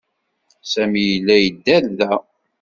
Sami 0.71 1.01
yella 1.09 1.35
yedder 1.39 1.83
da. 1.99 2.11